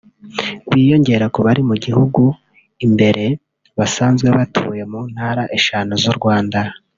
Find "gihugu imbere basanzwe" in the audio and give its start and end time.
1.85-4.27